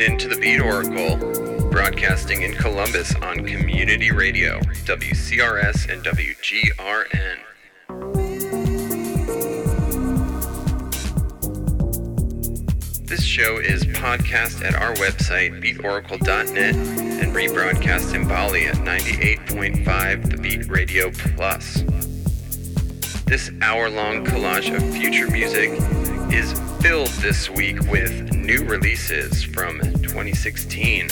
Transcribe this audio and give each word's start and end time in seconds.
tuned 0.00 0.12
in 0.12 0.18
to 0.18 0.28
the 0.28 0.40
Beat 0.40 0.60
Oracle, 0.60 1.16
broadcasting 1.70 2.42
in 2.42 2.54
Columbus 2.54 3.14
on 3.16 3.44
Community 3.46 4.10
Radio, 4.10 4.58
WCRS 4.84 5.90
and 5.90 6.04
WGRN. 6.04 7.38
This 13.06 13.22
show 13.22 13.58
is 13.58 13.84
podcast 13.84 14.64
at 14.64 14.74
our 14.74 14.94
website, 14.94 15.60
beatoracle.net, 15.62 16.74
and 16.74 17.34
rebroadcast 17.34 18.14
in 18.14 18.26
Bali 18.26 18.66
at 18.66 18.76
98.5 18.76 20.30
The 20.30 20.36
Beat 20.36 20.68
Radio 20.68 21.10
Plus. 21.10 21.82
This 23.24 23.50
hour 23.60 23.90
long 23.90 24.24
collage 24.24 24.74
of 24.74 24.82
future 24.94 25.30
music 25.30 25.70
is 26.32 26.52
filled 26.80 27.08
this 27.20 27.50
week 27.50 27.80
with 27.90 28.32
new 28.32 28.64
releases 28.64 29.42
from 29.42 29.80
2016. 29.80 31.08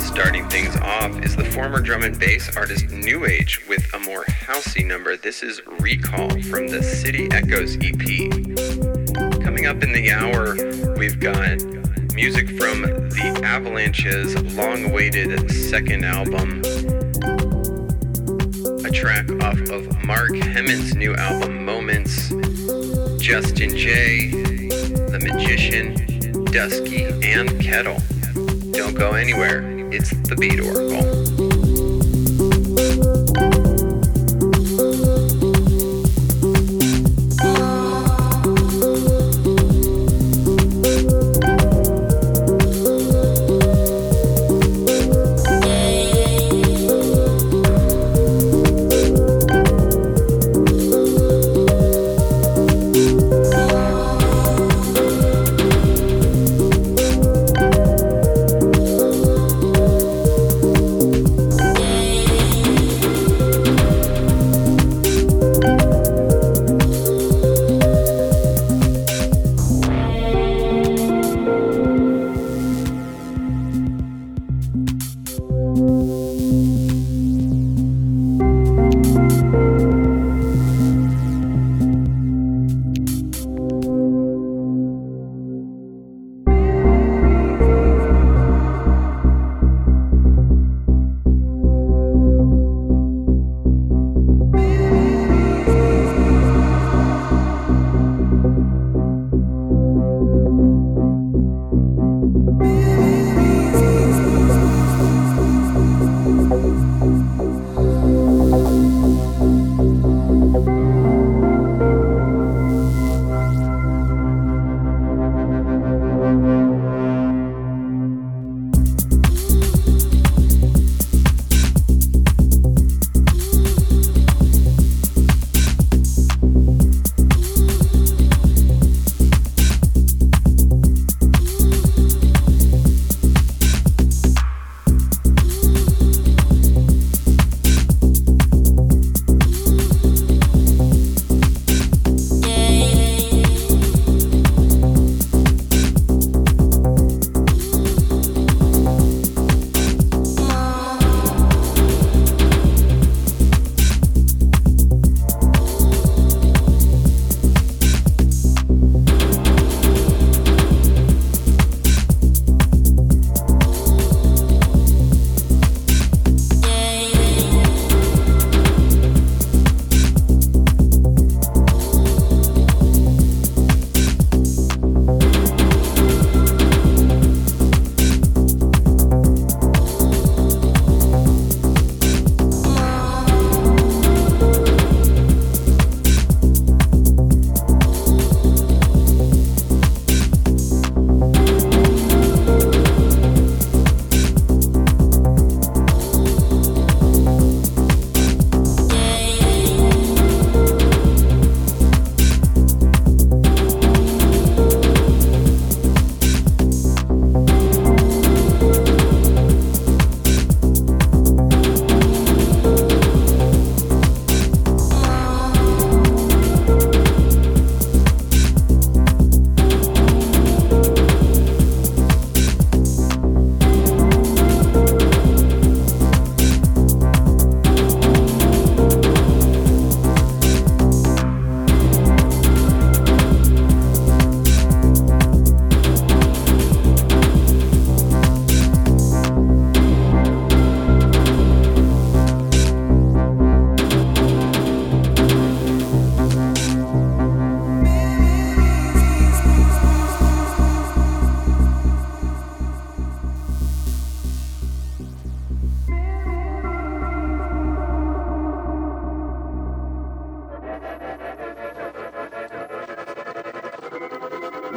Starting 0.00 0.48
things 0.48 0.74
off 0.76 1.22
is 1.22 1.36
the 1.36 1.44
former 1.52 1.80
drum 1.80 2.02
and 2.02 2.18
bass 2.18 2.56
artist 2.56 2.86
Nuage 2.86 3.68
with 3.68 3.92
a 3.94 3.98
more 4.00 4.24
housey 4.24 4.84
number. 4.86 5.16
This 5.16 5.42
is 5.42 5.60
Recall 5.80 6.30
from 6.42 6.68
the 6.68 6.82
City 6.82 7.28
Echoes 7.30 7.76
EP. 7.76 9.40
Coming 9.42 9.66
up 9.66 9.82
in 9.82 9.92
the 9.92 10.10
hour, 10.10 10.56
we've 10.96 11.20
got 11.20 11.62
music 12.14 12.48
from 12.58 12.82
the 12.82 13.40
Avalanche's 13.44 14.34
long 14.56 14.86
awaited 14.90 15.50
second 15.50 16.04
album, 16.04 16.62
track 18.98 19.30
off 19.44 19.60
of 19.70 20.04
Marek 20.04 20.42
Hemmann's 20.42 20.96
new 20.96 21.14
album 21.14 21.64
Moments, 21.64 22.30
Justin 23.22 23.76
Jay, 23.76 24.30
The 24.30 25.20
Magician, 25.22 25.94
Dusky, 26.46 27.04
and 27.04 27.48
Kettel. 27.60 28.02
Don't 28.72 28.94
go 28.94 29.12
anywhere, 29.12 29.62
it's 29.92 30.10
the 30.26 30.34
Beat 30.34 30.58
Oracle. 30.58 31.17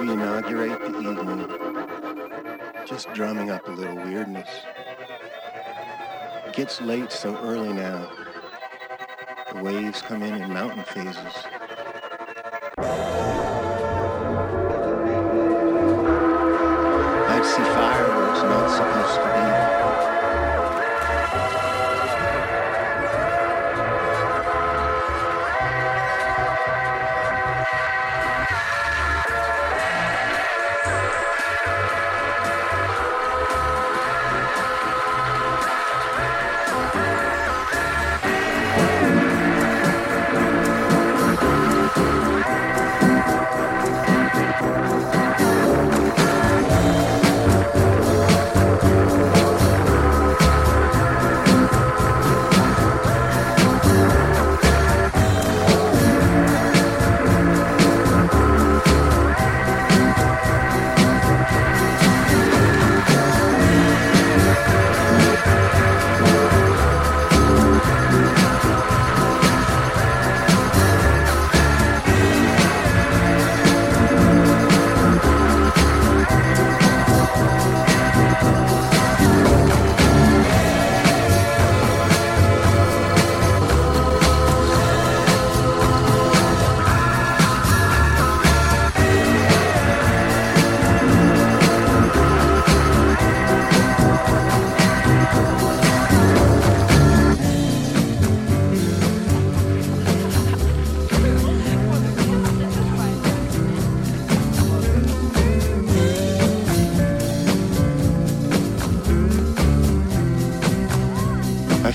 We 0.02 0.10
inaugurate 0.10 0.80
the 0.80 0.98
evening, 0.98 1.48
just 2.88 3.14
drumming 3.14 3.52
up 3.52 3.68
a 3.68 3.72
little 3.72 3.98
weirdness. 3.98 4.50
It 6.48 6.54
gets 6.54 6.82
late 6.82 7.12
so 7.12 7.38
early 7.38 7.72
now. 7.72 8.10
The 9.54 9.62
waves 9.62 10.02
come 10.02 10.24
in 10.24 10.42
in 10.42 10.52
mountain 10.52 10.84
phases. 10.86 11.16
I'd 17.30 17.46
see 17.46 17.62
fireworks 17.62 18.42
not 18.42 18.70
supposed 18.72 19.22
to 19.22 19.31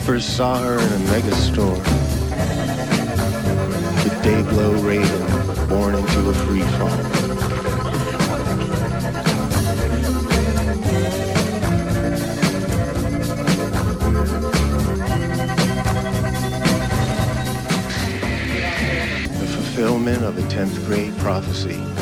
first 0.06 0.36
saw 0.36 0.56
her 0.62 0.78
in 0.78 0.92
a 0.92 0.98
mega 1.10 1.34
store. 1.34 1.74
The 4.04 4.10
Dayglow 4.22 4.86
Raven, 4.86 5.68
born 5.68 5.96
into 5.96 6.30
a 6.30 6.32
free 6.32 6.62
fall. 6.78 6.88
The 19.40 19.46
fulfillment 19.48 20.22
of 20.22 20.38
a 20.38 20.42
10th 20.42 20.86
grade 20.86 21.18
prophecy. 21.18 21.95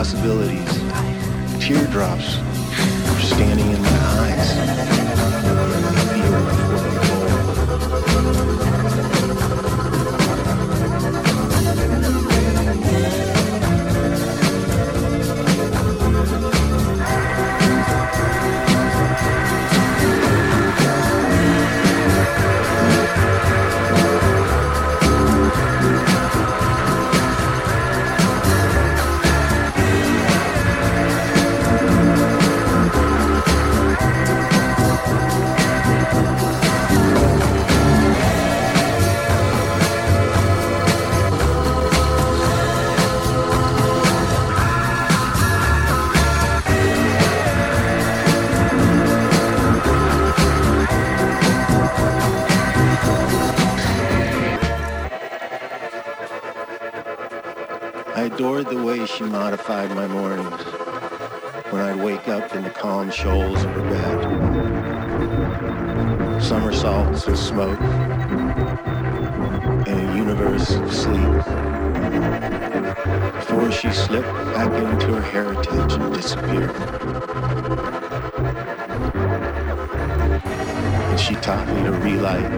Possibilities. 0.00 0.78
Teardrops 1.62 2.38
are 2.38 3.20
standing 3.20 3.70
in 3.70 3.82
my 3.82 3.88
eyes. 3.90 4.99
My 59.70 60.08
mornings 60.08 60.64
when 61.70 61.80
I'd 61.80 62.02
wake 62.02 62.26
up 62.26 62.52
in 62.56 62.64
the 62.64 62.70
calm 62.70 63.08
shoals 63.08 63.62
of 63.62 63.70
her 63.70 63.82
bed. 63.88 64.18
Somersaults 66.42 67.28
of 67.28 67.38
smoke 67.38 67.80
in 69.86 69.94
a 69.94 70.16
universe 70.16 70.74
of 70.74 70.92
sleep. 70.92 71.44
Before 73.36 73.70
she 73.70 73.92
slipped 73.92 74.26
back 74.54 74.72
into 74.72 75.14
her 75.14 75.22
heritage 75.22 75.92
and 75.92 76.14
disappeared. 76.14 76.74
And 81.10 81.20
she 81.20 81.36
taught 81.36 81.68
me 81.68 81.84
to 81.84 81.92
relight, 81.92 82.50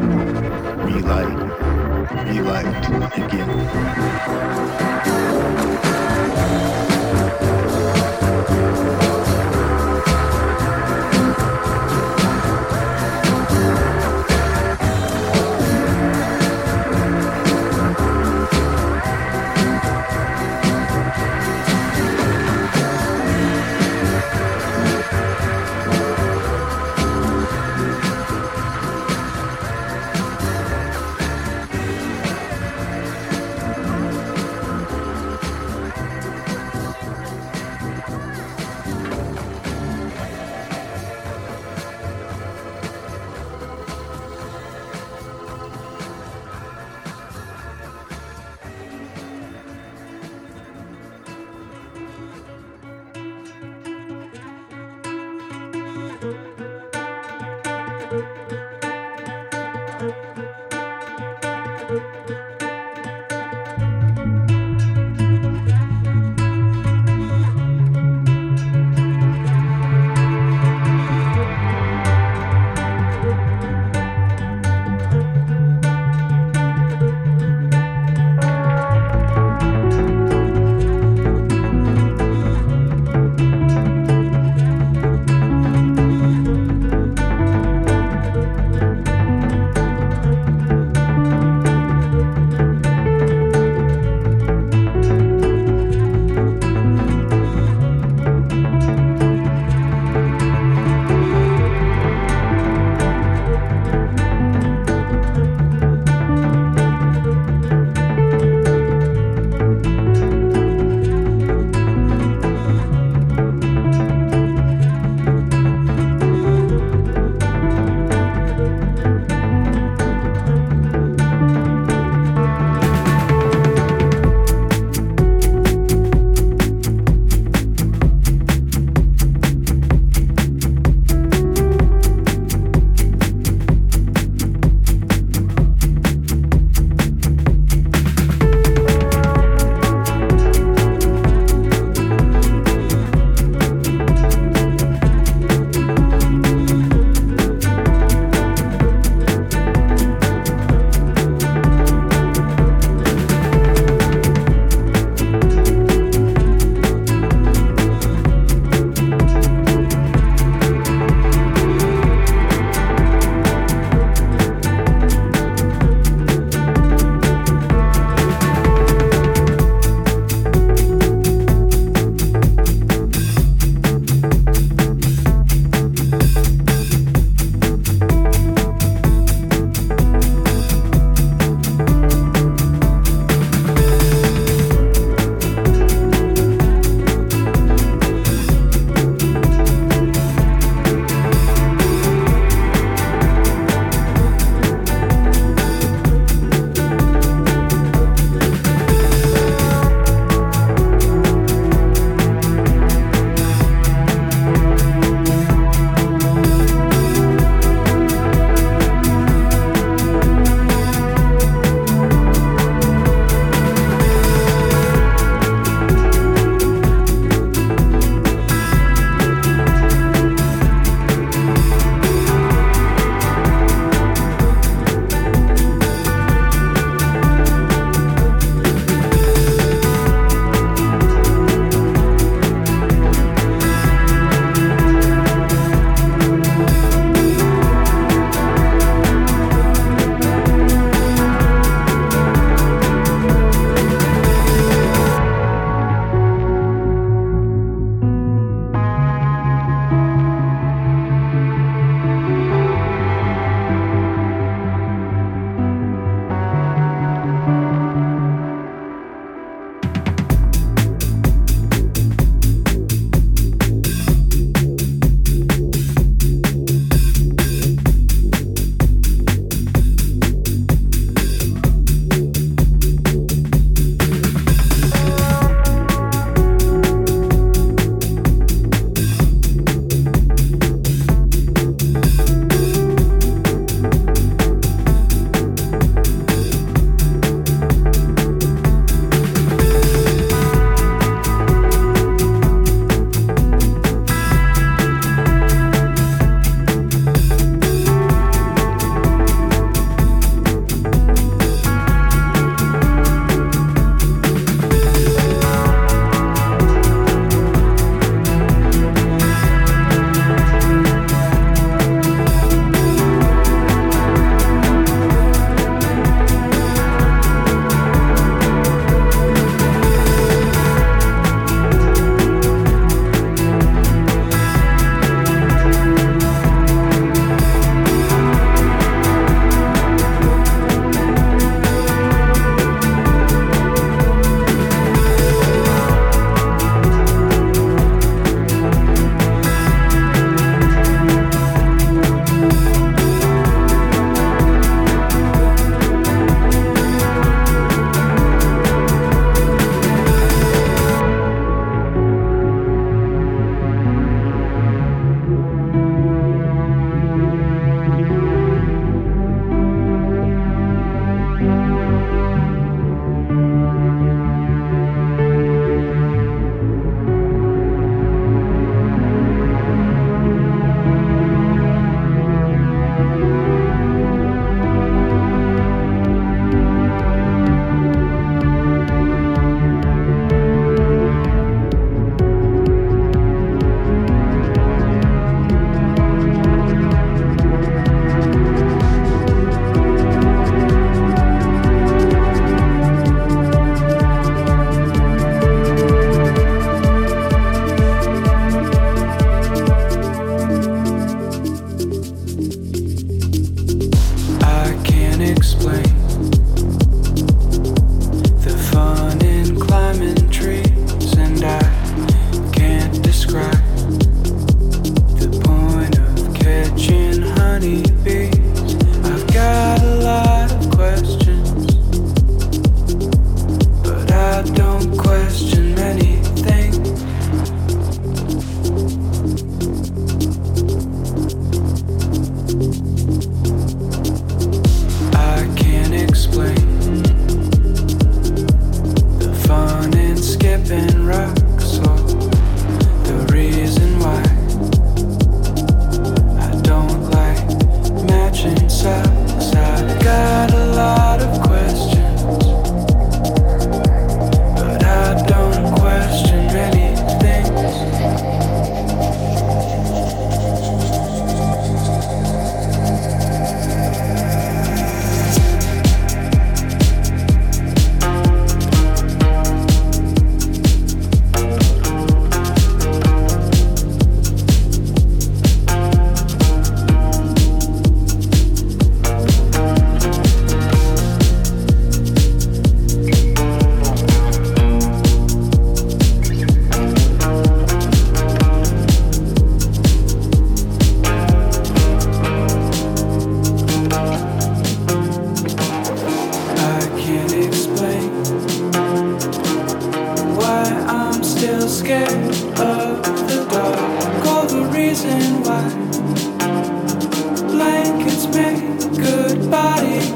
relight, 0.83 1.39
relight 2.27 2.89
again. 3.19 4.63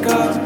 God. 0.09 0.46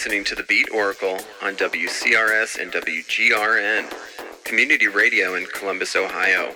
listening 0.00 0.24
to 0.24 0.34
the 0.34 0.44
Beat 0.44 0.70
Oracle 0.70 1.18
on 1.42 1.54
WCRS 1.56 2.58
and 2.58 2.72
WGRN, 2.72 3.84
community 4.44 4.88
radio 4.88 5.34
in 5.34 5.44
Columbus, 5.44 5.94
Ohio. 5.94 6.54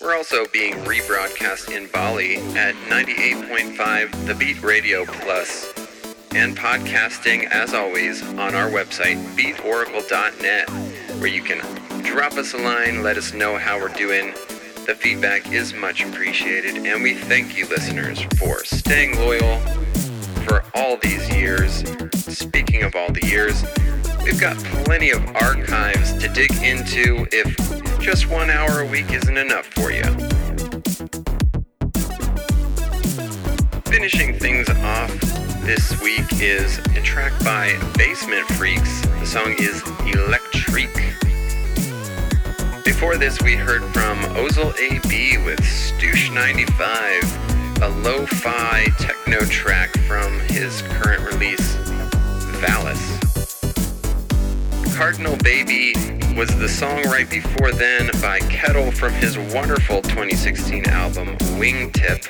We're 0.00 0.16
also 0.16 0.44
being 0.52 0.74
rebroadcast 0.78 1.70
in 1.70 1.86
Bali 1.92 2.38
at 2.56 2.74
98.5 2.88 4.26
The 4.26 4.34
Beat 4.34 4.60
Radio 4.60 5.04
Plus, 5.04 5.72
and 6.34 6.56
podcasting, 6.56 7.44
as 7.44 7.74
always, 7.74 8.24
on 8.24 8.56
our 8.56 8.68
website, 8.68 9.24
beatoracle.net, 9.36 10.68
where 11.20 11.30
you 11.30 11.42
can 11.44 11.60
drop 12.02 12.32
us 12.32 12.54
a 12.54 12.58
line, 12.58 13.04
let 13.04 13.16
us 13.16 13.32
know 13.32 13.56
how 13.56 13.78
we're 13.78 13.86
doing. 13.90 14.32
The 14.84 14.96
feedback 14.98 15.52
is 15.52 15.74
much 15.74 16.04
appreciated, 16.04 16.88
and 16.88 17.04
we 17.04 17.14
thank 17.14 17.56
you, 17.56 17.68
listeners, 17.68 18.20
for 18.36 18.64
staying 18.64 19.16
loyal 19.16 19.62
for 20.48 20.64
all 20.74 20.96
these 20.96 21.28
years. 21.34 21.84
Speaking 22.14 22.82
of 22.82 22.94
all 22.96 23.12
the 23.12 23.24
years, 23.26 23.62
we've 24.24 24.40
got 24.40 24.56
plenty 24.84 25.10
of 25.10 25.24
archives 25.36 26.14
to 26.14 26.28
dig 26.28 26.50
into 26.62 27.26
if 27.30 27.54
just 28.00 28.30
one 28.30 28.48
hour 28.48 28.80
a 28.80 28.86
week 28.86 29.10
isn't 29.12 29.36
enough 29.36 29.66
for 29.66 29.90
you. 29.90 30.02
Finishing 33.84 34.38
things 34.38 34.68
off 34.68 35.12
this 35.64 36.00
week 36.00 36.26
is 36.40 36.78
a 36.96 37.02
track 37.02 37.32
by 37.44 37.78
Basement 37.96 38.46
Freaks. 38.52 39.02
The 39.20 39.26
song 39.26 39.54
is 39.58 39.82
Electric. 40.14 40.94
Before 42.84 43.16
this, 43.16 43.40
we 43.42 43.54
heard 43.54 43.82
from 43.92 44.18
Ozel 44.34 44.76
AB 44.78 45.44
with 45.44 45.60
Stoosh 45.60 46.32
95, 46.32 47.57
a 47.80 47.88
lo 47.88 48.26
fi 48.26 48.86
techno 48.98 49.38
track 49.44 49.96
from 50.00 50.40
his 50.40 50.82
current 50.82 51.22
release, 51.24 51.76
Valis. 52.60 53.18
Cardinal 54.96 55.36
Baby 55.36 55.94
was 56.36 56.48
the 56.58 56.68
song 56.68 57.02
right 57.04 57.30
before 57.30 57.70
then 57.70 58.06
by 58.20 58.40
Kettel 58.40 58.92
from 58.92 59.12
his 59.12 59.38
wonderful 59.54 60.02
2016 60.02 60.86
album 60.86 61.36
Wingtip. 61.58 62.26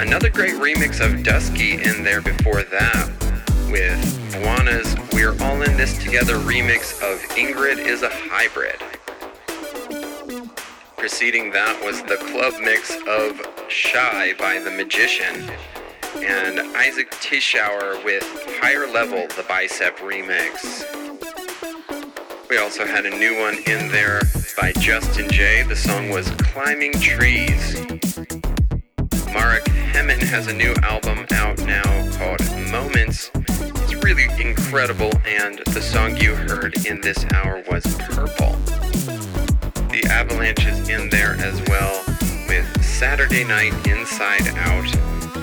Another 0.00 0.30
great 0.30 0.54
remix 0.54 1.00
of 1.00 1.22
Dusky 1.22 1.74
in 1.74 2.02
there 2.02 2.20
before 2.20 2.62
that 2.64 3.08
with 3.70 4.32
Bwana's 4.32 4.96
We're 5.12 5.40
All 5.44 5.62
in 5.62 5.76
This 5.76 5.96
Together 5.98 6.34
remix 6.38 7.00
of 7.02 7.20
Ingrid 7.36 7.78
is 7.78 8.02
a 8.02 8.10
Hybrid. 8.10 8.95
Preceding 10.96 11.50
that 11.50 11.84
was 11.84 12.02
the 12.02 12.16
club 12.16 12.54
mix 12.60 12.90
of 13.06 13.40
Shy 13.68 14.32
by 14.38 14.58
The 14.58 14.70
Magician 14.70 15.48
and 16.16 16.58
Isaac 16.76 17.10
Tichauer 17.10 18.02
with 18.02 18.24
Higher 18.60 18.86
Level, 18.86 19.26
the 19.36 19.44
Bicep 19.46 19.98
remix. 19.98 20.84
We 22.48 22.58
also 22.58 22.86
had 22.86 23.04
a 23.04 23.10
new 23.10 23.38
one 23.38 23.58
in 23.66 23.90
there 23.92 24.22
by 24.58 24.72
Justin 24.72 25.30
Jay. 25.30 25.62
The 25.62 25.76
song 25.76 26.08
was 26.08 26.30
Climbing 26.38 26.92
Trees. 26.94 27.74
Marek 29.32 29.68
Hemmann 29.68 30.20
has 30.20 30.46
a 30.46 30.54
new 30.54 30.74
album 30.82 31.26
out 31.32 31.58
now 31.58 32.10
called 32.16 32.40
Moments. 32.70 33.30
It's 33.34 33.94
really 34.02 34.28
incredible, 34.40 35.12
and 35.26 35.60
the 35.66 35.82
song 35.82 36.16
you 36.16 36.34
heard 36.34 36.86
in 36.86 37.02
this 37.02 37.24
hour 37.32 37.62
was 37.68 37.84
Purple. 37.98 38.56
The 39.96 40.08
Avalanche 40.10 40.66
is 40.66 40.90
in 40.90 41.08
there 41.08 41.36
as 41.38 41.58
well 41.68 42.04
with 42.48 42.84
Saturday 42.84 43.44
Night 43.44 43.72
Inside 43.86 44.46
Out 44.58 44.90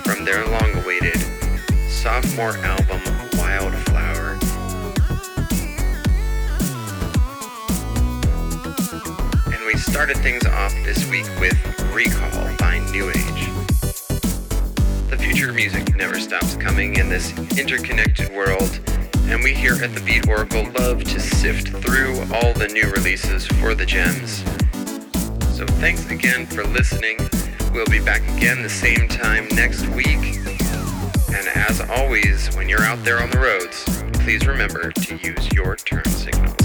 from 0.04 0.26
their 0.26 0.46
long 0.46 0.76
awaited 0.76 1.18
sophomore 1.90 2.56
album 2.58 3.02
Wildflower. 3.36 4.38
And 9.52 9.66
we 9.66 9.76
started 9.80 10.18
things 10.18 10.46
off 10.46 10.72
this 10.86 11.10
week 11.10 11.26
with 11.40 11.58
Recall 11.92 12.56
by 12.58 12.78
Nuage. 12.92 13.50
The 15.10 15.18
future 15.18 15.52
music 15.52 15.96
never 15.96 16.20
stops 16.20 16.58
coming 16.58 16.98
in 16.98 17.10
this 17.10 17.36
interconnected 17.58 18.32
world, 18.32 18.80
and 19.26 19.44
we 19.44 19.54
here 19.54 19.76
at 19.84 19.94
the 19.94 20.02
Beat 20.02 20.28
Oracle 20.28 20.70
love 20.72 21.04
to 21.04 21.20
sift 21.20 21.70
through 21.70 22.20
all 22.34 22.54
the 22.54 22.68
new 22.72 22.90
releases 22.92 23.46
for 23.46 23.74
the 23.76 23.86
gems. 23.86 24.44
So 25.56 25.66
thanks 25.66 26.10
again 26.10 26.46
for 26.46 26.64
listening. 26.64 27.18
We'll 27.74 27.86
be 27.86 28.00
back 28.00 28.22
again 28.38 28.62
the 28.62 28.70
same 28.70 29.08
time 29.08 29.48
next 29.56 29.88
week. 29.90 30.38
And 31.30 31.48
as 31.56 31.82
always, 31.90 32.56
when 32.56 32.70
you're 32.70 32.84
out 32.84 33.04
there 33.04 33.22
on 33.22 33.30
the 33.30 33.40
roads, 33.40 33.84
please 34.24 34.46
remember 34.48 34.92
to 34.92 35.16
use 35.18 35.52
your 35.54 35.76
turn 35.76 36.06
signals. 36.06 36.63